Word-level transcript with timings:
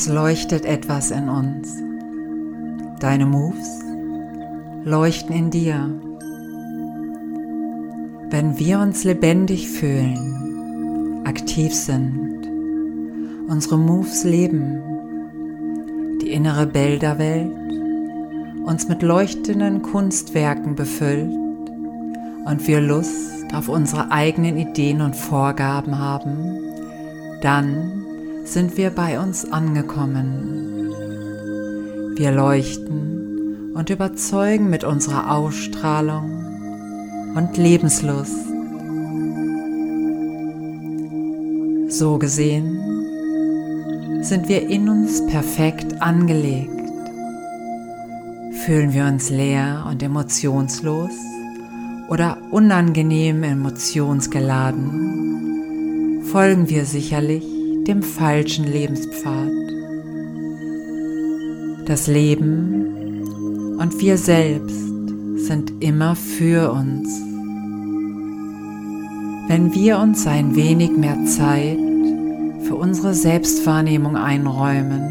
Es 0.00 0.08
leuchtet 0.08 0.64
etwas 0.64 1.10
in 1.10 1.28
uns. 1.28 1.76
Deine 3.00 3.26
Moves 3.26 3.84
leuchten 4.82 5.36
in 5.36 5.50
dir. 5.50 5.90
Wenn 8.30 8.58
wir 8.58 8.78
uns 8.78 9.04
lebendig 9.04 9.68
fühlen, 9.68 11.20
aktiv 11.26 11.74
sind, 11.74 12.48
unsere 13.46 13.76
Moves 13.76 14.24
leben, 14.24 14.80
die 16.22 16.30
innere 16.30 16.66
Bilderwelt 16.66 17.52
uns 18.64 18.88
mit 18.88 19.02
leuchtenden 19.02 19.82
Kunstwerken 19.82 20.76
befüllt 20.76 21.28
und 22.46 22.66
wir 22.66 22.80
Lust 22.80 23.52
auf 23.52 23.68
unsere 23.68 24.10
eigenen 24.10 24.56
Ideen 24.56 25.02
und 25.02 25.14
Vorgaben 25.14 25.98
haben, 25.98 26.58
dann 27.42 27.99
sind 28.44 28.76
wir 28.76 28.90
bei 28.90 29.18
uns 29.20 29.50
angekommen. 29.50 30.92
Wir 32.16 32.32
leuchten 32.32 33.72
und 33.74 33.88
überzeugen 33.90 34.70
mit 34.70 34.84
unserer 34.84 35.32
Ausstrahlung 35.32 36.44
und 37.34 37.56
Lebenslust. 37.56 38.36
So 41.88 42.18
gesehen 42.18 42.78
sind 44.22 44.48
wir 44.48 44.68
in 44.68 44.88
uns 44.88 45.26
perfekt 45.26 46.00
angelegt. 46.02 46.70
Fühlen 48.64 48.92
wir 48.92 49.06
uns 49.06 49.30
leer 49.30 49.86
und 49.88 50.02
emotionslos 50.02 51.12
oder 52.10 52.36
unangenehm 52.50 53.42
emotionsgeladen, 53.44 56.22
folgen 56.24 56.68
wir 56.68 56.84
sicherlich 56.84 57.59
dem 57.86 58.02
falschen 58.02 58.64
Lebenspfad. 58.70 59.50
Das 61.86 62.06
Leben 62.06 63.76
und 63.78 64.00
wir 64.00 64.16
selbst 64.16 64.80
sind 65.36 65.72
immer 65.80 66.14
für 66.14 66.72
uns. 66.72 67.08
Wenn 69.48 69.74
wir 69.74 69.98
uns 69.98 70.26
ein 70.26 70.54
wenig 70.54 70.90
mehr 70.92 71.24
Zeit 71.24 71.78
für 72.62 72.76
unsere 72.76 73.14
Selbstwahrnehmung 73.14 74.16
einräumen 74.16 75.02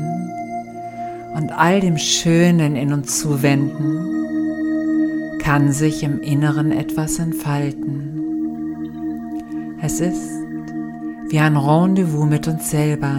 und 1.36 1.52
all 1.52 1.82
dem 1.82 1.98
Schönen 1.98 2.76
in 2.76 2.94
uns 2.94 3.20
zuwenden, 3.20 4.20
kann 5.40 5.72
sich 5.72 6.04
im 6.04 6.22
Inneren 6.22 6.72
etwas 6.72 7.18
entfalten. 7.20 8.10
Es 9.82 10.00
ist 10.00 10.49
wie 11.30 11.40
ein 11.40 11.58
Rendezvous 11.58 12.26
mit 12.26 12.48
uns 12.48 12.72
selber, 12.72 13.14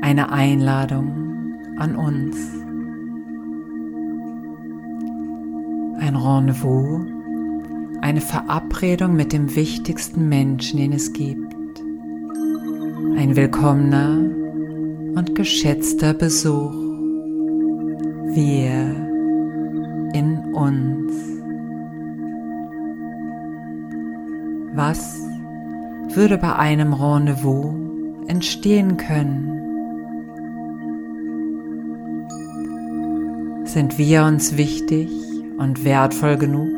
eine 0.00 0.32
Einladung 0.32 1.54
an 1.76 1.96
uns. 1.96 2.36
Ein 6.00 6.16
Rendezvous, 6.16 7.06
eine 8.00 8.22
Verabredung 8.22 9.14
mit 9.16 9.34
dem 9.34 9.54
wichtigsten 9.54 10.30
Menschen, 10.30 10.78
den 10.78 10.92
es 10.94 11.12
gibt. 11.12 11.54
Ein 13.18 13.36
willkommener 13.36 14.16
und 15.14 15.34
geschätzter 15.34 16.14
Besuch. 16.14 16.72
Wir 18.32 18.94
in 20.14 20.54
uns. 20.54 21.12
Was 24.74 25.25
würde 26.14 26.38
bei 26.38 26.54
einem 26.54 26.92
Rendezvous 26.92 27.74
entstehen 28.26 28.96
können? 28.96 29.52
Sind 33.64 33.98
wir 33.98 34.24
uns 34.24 34.56
wichtig 34.56 35.10
und 35.58 35.84
wertvoll 35.84 36.36
genug, 36.36 36.68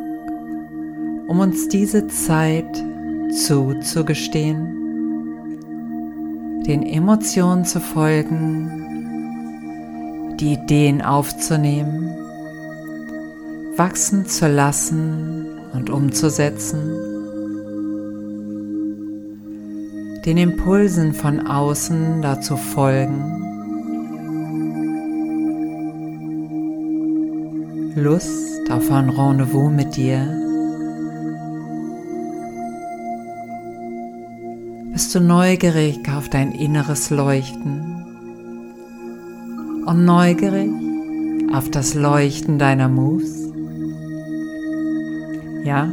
um 1.27 1.39
uns 1.39 1.67
diese 1.67 2.07
Zeit 2.07 2.83
zuzugestehen? 3.31 4.79
den 6.69 6.83
Emotionen 6.83 7.65
zu 7.65 7.79
folgen, 7.79 8.69
die 10.39 10.53
Ideen 10.53 11.01
aufzunehmen, 11.01 12.15
wachsen 13.75 14.27
zu 14.27 14.47
lassen 14.47 15.47
und 15.73 15.89
umzusetzen, 15.89 16.95
den 20.25 20.37
Impulsen 20.37 21.13
von 21.13 21.45
außen 21.45 22.21
dazu 22.21 22.57
folgen, 22.57 23.45
Lust 27.95 28.71
auf 28.71 28.91
ein 28.91 29.09
Rendezvous 29.09 29.71
mit 29.71 29.95
dir 29.95 30.25
bist 34.93 35.15
du 35.15 35.21
neugierig 35.21 36.07
auf 36.15 36.29
dein 36.29 36.51
inneres 36.51 37.09
Leuchten 37.09 38.05
und 39.85 40.05
neugierig 40.05 40.69
auf 41.53 41.71
das 41.71 41.93
Leuchten 41.93 42.59
deiner 42.59 42.89
Moves? 42.89 43.51
Ja? 45.63 45.91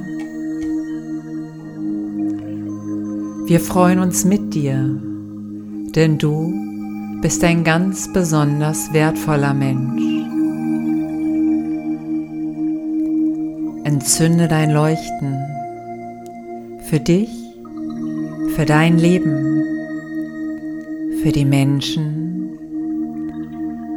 Wir 3.46 3.60
freuen 3.60 4.00
uns 4.00 4.24
mit 4.24 4.54
dir, 4.54 5.00
denn 5.94 6.18
du 6.18 6.52
bist 7.22 7.42
ein 7.44 7.64
ganz 7.64 8.12
besonders 8.12 8.92
wertvoller 8.92 9.54
Mensch. 9.54 10.02
Entzünde 13.84 14.48
dein 14.48 14.70
Leuchten 14.72 15.38
für 16.88 17.00
dich 17.00 17.46
für 18.56 18.64
dein 18.64 18.98
Leben, 18.98 19.62
für 21.22 21.30
die 21.30 21.44
Menschen, 21.44 22.58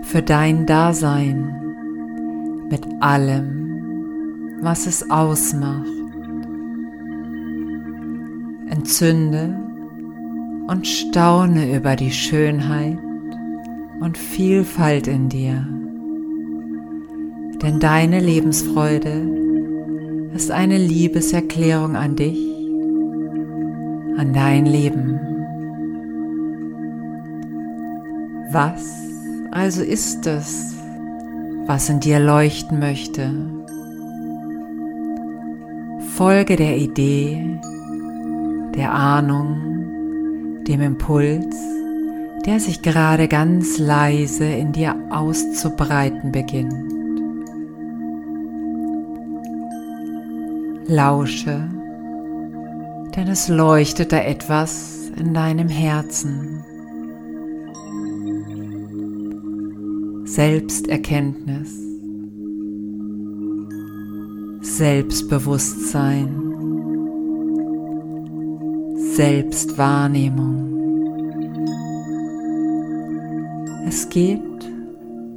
für 0.04 0.22
dein 0.22 0.66
Dasein 0.66 1.56
mit 2.70 2.86
allem, 3.00 4.60
was 4.62 4.86
es 4.86 5.10
ausmacht. 5.10 5.99
Entzünde 8.90 9.56
und 10.68 10.88
staune 10.88 11.78
über 11.78 11.96
die 11.96 12.10
Schönheit 12.10 12.98
und 14.00 14.18
Vielfalt 14.18 15.08
in 15.08 15.30
dir. 15.30 15.68
Denn 17.62 17.80
deine 17.80 18.20
Lebensfreude 18.20 20.32
ist 20.34 20.50
eine 20.50 20.80
Liebeserklärung 20.80 21.96
an 21.96 22.16
dich 22.16 22.40
an 24.18 24.34
dein 24.34 24.66
Leben. 24.66 25.20
Was 28.52 28.92
also 29.52 29.84
ist 29.84 30.26
es, 30.26 30.74
was 31.68 31.90
in 31.90 32.00
dir 32.00 32.20
leuchten 32.20 32.80
möchte? 32.80 33.36
Folge 36.16 36.56
der 36.56 36.78
Idee, 36.78 37.60
der 38.80 38.94
Ahnung, 38.94 40.64
dem 40.66 40.80
Impuls, 40.80 41.56
der 42.46 42.62
sich 42.62 42.82
gerade 42.82 43.28
ganz 43.28 43.78
leise 43.78 44.46
in 44.46 44.72
dir 44.72 44.96
auszubreiten 45.12 46.32
beginnt. 46.32 46.94
Lausche 50.88 51.70
denn 53.16 53.28
es 53.28 53.50
leuchtet 53.50 54.14
da 54.14 54.20
etwas 54.22 55.12
in 55.18 55.34
deinem 55.34 55.68
Herzen. 55.68 56.64
Selbsterkenntnis, 60.24 61.76
Selbstbewusstsein, 64.62 66.49
Selbstwahrnehmung. 69.20 70.80
Es 73.86 74.08
geht 74.08 74.40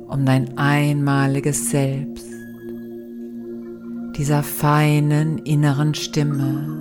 um 0.06 0.24
dein 0.24 0.56
einmaliges 0.56 1.70
Selbst, 1.70 2.28
dieser 4.16 4.44
feinen 4.44 5.38
inneren 5.38 5.94
Stimme 5.94 6.78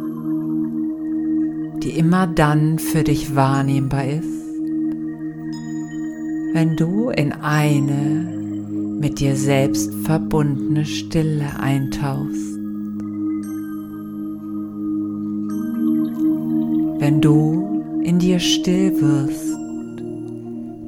die 1.81 1.97
immer 1.97 2.27
dann 2.27 2.77
für 2.77 3.03
dich 3.03 3.35
wahrnehmbar 3.35 4.05
ist, 4.05 4.45
wenn 6.53 6.75
du 6.77 7.09
in 7.09 7.33
eine 7.33 8.99
mit 8.99 9.19
dir 9.19 9.35
selbst 9.35 9.91
verbundene 10.03 10.85
Stille 10.85 11.59
eintauchst. 11.59 12.60
Wenn 17.01 17.19
du 17.19 17.81
in 18.03 18.19
dir 18.19 18.37
still 18.37 18.93
wirst, 19.01 19.57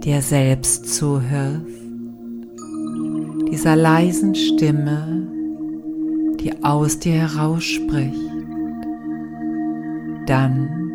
dir 0.05 0.21
selbst 0.21 0.93
zuhörst, 0.93 1.65
dieser 3.51 3.75
leisen 3.75 4.35
Stimme, 4.35 5.27
die 6.39 6.53
aus 6.63 6.99
dir 6.99 7.13
herausspricht, 7.13 8.29
dann 10.27 10.91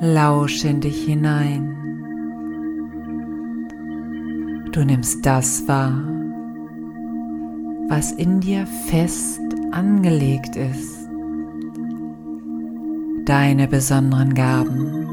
lausche 0.00 0.68
in 0.68 0.80
dich 0.80 1.04
hinein. 1.04 1.74
Du 4.70 4.84
nimmst 4.84 5.26
das 5.26 5.66
wahr, 5.66 6.04
was 7.88 8.12
in 8.12 8.38
dir 8.38 8.64
fest 8.86 9.40
angelegt 9.72 10.54
ist, 10.54 11.07
deine 13.28 13.68
besonderen 13.68 14.32
Gaben, 14.32 15.04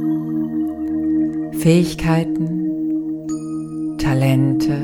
Fähigkeiten, 1.51 3.27
Talente 3.97 4.77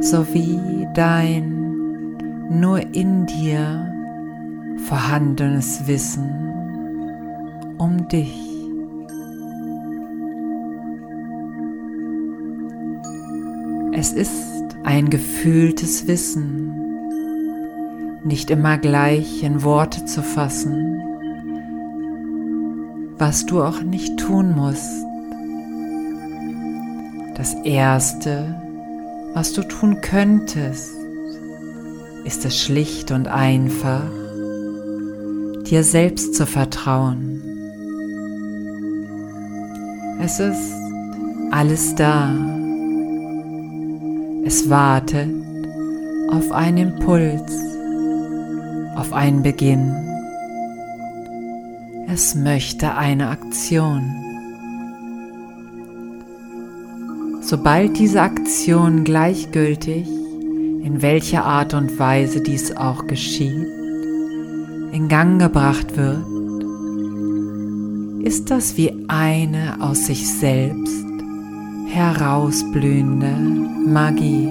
sowie 0.00 0.86
dein 0.94 2.16
nur 2.48 2.78
in 2.94 3.26
dir 3.26 3.92
vorhandenes 4.86 5.88
Wissen 5.88 6.30
um 7.78 8.06
dich. 8.06 8.40
Es 13.92 14.12
ist 14.12 14.76
ein 14.84 15.10
gefühltes 15.10 16.06
Wissen, 16.06 16.72
nicht 18.22 18.48
immer 18.50 18.78
gleich 18.78 19.42
in 19.42 19.64
Worte 19.64 20.04
zu 20.04 20.22
fassen, 20.22 20.99
was 23.20 23.46
du 23.46 23.62
auch 23.62 23.82
nicht 23.82 24.18
tun 24.18 24.56
musst. 24.56 25.04
Das 27.36 27.54
Erste, 27.64 28.54
was 29.34 29.52
du 29.52 29.62
tun 29.62 30.00
könntest, 30.00 30.90
ist 32.24 32.44
es 32.44 32.58
schlicht 32.58 33.12
und 33.12 33.28
einfach, 33.28 34.02
dir 35.66 35.84
selbst 35.84 36.34
zu 36.34 36.46
vertrauen. 36.46 37.42
Es 40.20 40.40
ist 40.40 40.72
alles 41.52 41.94
da 41.94 42.34
es 44.50 44.68
wartet 44.68 45.30
auf 46.32 46.50
einen 46.50 46.78
Impuls, 46.78 47.52
auf 48.96 49.12
einen 49.12 49.42
Beginn. 49.42 50.09
Es 52.12 52.34
möchte 52.34 52.96
eine 52.96 53.28
Aktion. 53.28 54.02
Sobald 57.40 57.96
diese 57.98 58.22
Aktion 58.22 59.04
gleichgültig, 59.04 60.08
in 60.08 61.02
welcher 61.02 61.44
Art 61.44 61.72
und 61.72 62.00
Weise 62.00 62.40
dies 62.40 62.76
auch 62.76 63.06
geschieht, 63.06 63.68
in 64.90 65.06
Gang 65.08 65.40
gebracht 65.40 65.96
wird, 65.96 66.24
ist 68.26 68.50
das 68.50 68.76
wie 68.76 69.04
eine 69.06 69.76
aus 69.80 70.06
sich 70.06 70.28
selbst 70.28 71.04
herausblühende 71.86 73.36
Magie. 73.86 74.48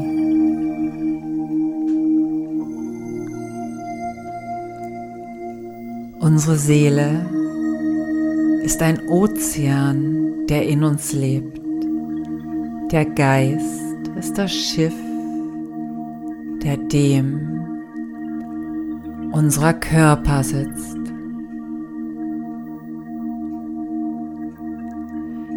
Unsere 6.22 6.58
Seele 6.58 7.39
ist 8.64 8.82
ein 8.82 9.08
Ozean, 9.08 10.48
der 10.48 10.68
in 10.68 10.84
uns 10.84 11.14
lebt. 11.14 11.60
Der 12.92 13.06
Geist 13.06 14.08
ist 14.18 14.38
das 14.38 14.52
Schiff, 14.52 14.96
der 16.64 16.78
dem 16.78 17.50
unserer 19.32 19.74
Körper 19.74 20.44
sitzt. 20.44 20.98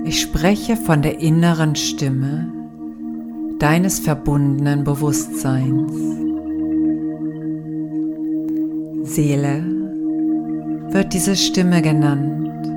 Ich 0.04 0.20
spreche 0.20 0.76
von 0.76 1.00
der 1.00 1.20
inneren 1.20 1.74
Stimme 1.74 2.52
deines 3.58 4.00
verbundenen 4.00 4.84
Bewusstseins. 4.84 5.92
Seele 9.04 9.64
wird 10.90 11.12
diese 11.14 11.36
Stimme 11.36 11.80
genannt. 11.82 12.71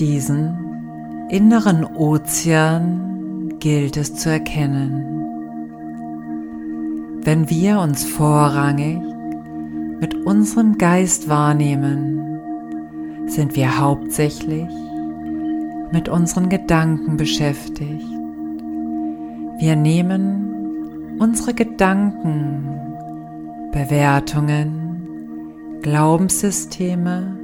Diesen 0.00 1.28
inneren 1.28 1.84
Ozean 1.84 3.52
gilt 3.58 3.98
es 3.98 4.14
zu 4.14 4.30
erkennen. 4.30 5.04
Wenn 7.22 7.50
wir 7.50 7.80
uns 7.80 8.04
vorrangig 8.04 8.98
mit 10.00 10.14
unserem 10.14 10.78
Geist 10.78 11.28
wahrnehmen, 11.28 12.40
sind 13.26 13.54
wir 13.56 13.78
hauptsächlich 13.78 14.70
mit 15.92 16.08
unseren 16.08 16.48
Gedanken 16.48 17.18
beschäftigt. 17.18 18.08
Wir 19.58 19.76
nehmen 19.76 21.18
unsere 21.18 21.52
Gedanken, 21.52 22.64
Bewertungen, 23.70 25.76
Glaubenssysteme 25.82 27.36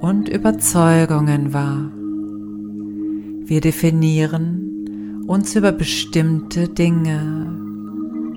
und 0.00 0.28
Überzeugungen 0.28 1.52
wahr. 1.52 1.95
Wir 3.48 3.60
definieren 3.60 5.24
uns 5.28 5.54
über 5.54 5.70
bestimmte 5.70 6.68
Dinge, 6.68 7.48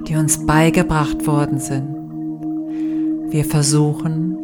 die 0.07 0.15
uns 0.15 0.45
beigebracht 0.45 1.25
worden 1.25 1.57
sind. 1.57 1.95
Wir 3.31 3.43
versuchen, 3.43 4.35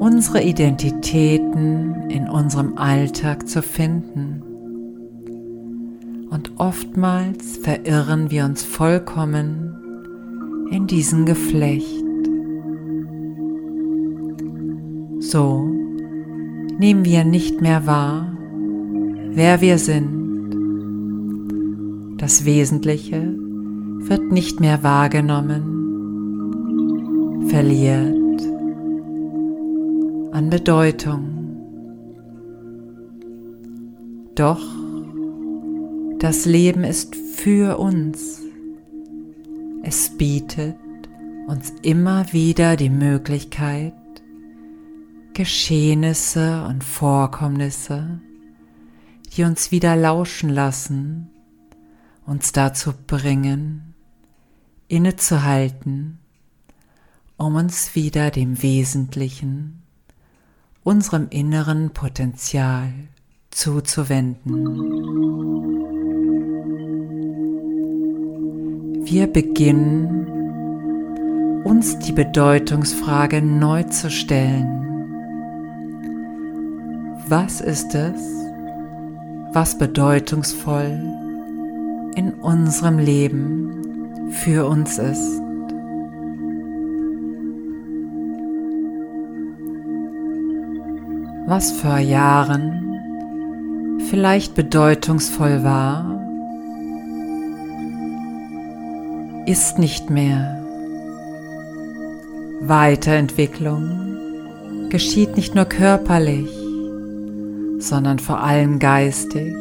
unsere 0.00 0.42
Identitäten 0.42 2.10
in 2.10 2.28
unserem 2.28 2.76
Alltag 2.78 3.48
zu 3.48 3.62
finden. 3.62 4.42
Und 6.30 6.50
oftmals 6.56 7.58
verirren 7.58 8.28
wir 8.32 8.44
uns 8.44 8.64
vollkommen 8.64 9.76
in 10.72 10.88
diesem 10.88 11.26
Geflecht. 11.26 12.04
So 15.20 15.70
nehmen 16.76 17.04
wir 17.04 17.22
nicht 17.22 17.60
mehr 17.60 17.86
wahr, 17.86 18.31
wer 19.34 19.60
wir 19.60 19.78
sind. 19.78 20.22
Das 22.18 22.44
Wesentliche 22.44 23.34
wird 23.98 24.30
nicht 24.30 24.60
mehr 24.60 24.82
wahrgenommen, 24.82 25.62
verliert 27.48 28.42
an 30.32 30.50
Bedeutung. 30.50 31.28
Doch 34.34 34.62
das 36.18 36.46
Leben 36.46 36.84
ist 36.84 37.16
für 37.16 37.78
uns. 37.78 38.40
Es 39.82 40.10
bietet 40.10 40.76
uns 41.48 41.72
immer 41.82 42.32
wieder 42.32 42.76
die 42.76 42.90
Möglichkeit, 42.90 43.94
Geschehnisse 45.34 46.64
und 46.68 46.84
Vorkommnisse, 46.84 48.20
die 49.32 49.44
uns 49.44 49.70
wieder 49.70 49.96
lauschen 49.96 50.50
lassen, 50.50 51.30
uns 52.26 52.52
dazu 52.52 52.92
bringen, 53.06 53.94
innezuhalten, 54.88 56.18
um 57.36 57.56
uns 57.56 57.94
wieder 57.94 58.30
dem 58.30 58.62
Wesentlichen 58.62 59.82
unserem 60.84 61.28
inneren 61.30 61.90
Potenzial 61.90 62.92
zuzuwenden. 63.50 64.52
Wir 69.04 69.26
beginnen 69.28 70.26
uns 71.64 71.98
die 72.00 72.12
Bedeutungsfrage 72.12 73.40
neu 73.42 73.84
zu 73.84 74.10
stellen. 74.10 74.78
Was 77.28 77.60
ist 77.60 77.94
es, 77.94 78.41
was 79.52 79.78
bedeutungsvoll 79.78 80.98
in 82.14 82.32
unserem 82.40 82.98
Leben 82.98 84.30
für 84.44 84.66
uns 84.66 84.98
ist? 84.98 85.42
was 91.52 91.70
vor 91.70 91.98
Jahren 91.98 92.98
vielleicht 94.08 94.54
bedeutungsvoll 94.54 95.62
war, 95.62 96.18
ist 99.46 99.78
nicht 99.78 100.08
mehr. 100.08 100.64
Weiterentwicklung 102.62 104.16
geschieht 104.88 105.36
nicht 105.36 105.54
nur 105.54 105.66
körperlich, 105.66 106.48
sondern 107.82 108.18
vor 108.18 108.40
allem 108.40 108.78
geistig 108.78 109.54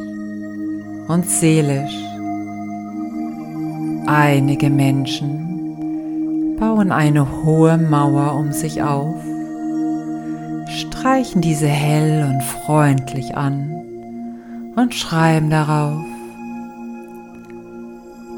und 1.07 1.27
seelisch. 1.27 1.95
Einige 4.05 4.69
Menschen 4.69 6.57
bauen 6.59 6.91
eine 6.91 7.43
hohe 7.43 7.77
Mauer 7.77 8.35
um 8.35 8.51
sich 8.51 8.83
auf, 8.83 9.15
streichen 10.67 11.41
diese 11.41 11.67
hell 11.67 12.29
und 12.29 12.43
freundlich 12.43 13.35
an 13.35 13.71
und 14.75 14.93
schreiben 14.93 15.49
darauf, 15.49 16.05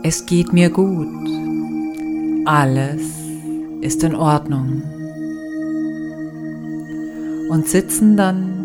es 0.04 0.26
geht 0.26 0.54
mir 0.54 0.70
gut, 0.70 1.08
alles 2.46 3.02
ist 3.82 4.04
in 4.04 4.16
Ordnung 4.16 4.82
und 7.50 7.68
sitzen 7.68 8.16
dann 8.18 8.63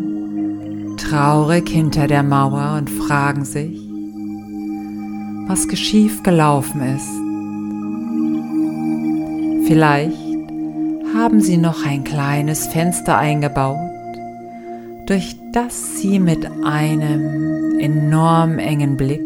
traurig 0.99 1.69
hinter 1.69 2.07
der 2.07 2.23
Mauer 2.23 2.75
und 2.77 2.89
fragen 2.89 3.45
sich, 3.45 3.79
was 5.47 5.67
geschief 5.67 6.21
gelaufen 6.23 6.81
ist. 6.81 7.09
Vielleicht 9.67 10.17
haben 11.15 11.41
sie 11.41 11.57
noch 11.57 11.85
ein 11.85 12.03
kleines 12.03 12.67
Fenster 12.67 13.17
eingebaut, 13.17 13.77
durch 15.07 15.35
das 15.53 15.99
sie 15.99 16.19
mit 16.19 16.47
einem 16.63 17.79
enorm 17.79 18.59
engen 18.59 18.97
Blick 18.97 19.21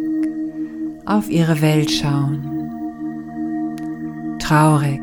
auf 1.05 1.29
ihre 1.29 1.61
Welt 1.61 1.91
schauen. 1.91 2.49
Traurig. 4.39 5.01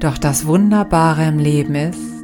Doch 0.00 0.18
das 0.18 0.46
Wunderbare 0.46 1.26
im 1.26 1.38
Leben 1.38 1.74
ist, 1.74 2.15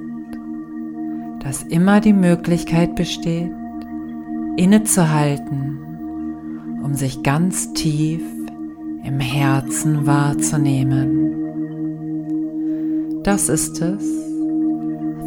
dass 1.43 1.63
immer 1.65 2.01
die 2.01 2.13
Möglichkeit 2.13 2.95
besteht, 2.95 3.51
innezuhalten, 4.57 5.79
um 6.83 6.95
sich 6.95 7.23
ganz 7.23 7.73
tief 7.73 8.23
im 9.05 9.19
Herzen 9.19 10.07
wahrzunehmen. 10.07 11.33
Das 13.25 13.49
ist 13.49 13.81
es, 13.81 14.05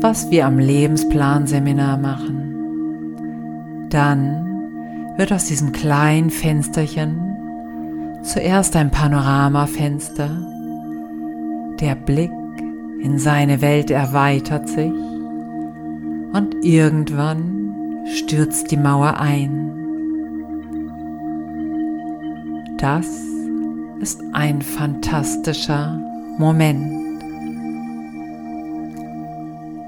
was 0.01 0.31
wir 0.31 0.45
am 0.45 0.57
Lebensplan-Seminar 0.57 1.97
machen. 1.97 3.87
Dann 3.89 4.45
wird 5.17 5.33
aus 5.33 5.45
diesem 5.45 5.71
kleinen 5.71 6.29
Fensterchen 6.29 7.19
zuerst 8.23 8.75
ein 8.75 8.91
Panoramafenster. 8.91 10.29
Der 11.79 11.95
Blick 11.95 12.31
in 13.01 13.17
seine 13.19 13.61
Welt 13.61 13.91
erweitert 13.91 14.69
sich 14.69 14.93
und 16.35 16.65
irgendwann 16.65 18.03
stürzt 18.13 18.69
die 18.69 18.75
Mauer 18.75 19.21
ein. 19.21 19.71
Das 22.77 23.07
ist 24.01 24.21
ein 24.33 24.61
fantastischer 24.61 25.97
Moment. 26.37 27.21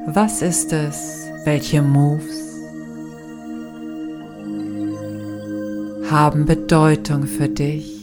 Was 0.06 0.42
ist 0.42 0.72
es? 0.72 1.30
Welche 1.44 1.82
Moves 1.82 2.64
haben 6.10 6.46
Bedeutung 6.46 7.24
für 7.24 7.50
dich? 7.50 7.97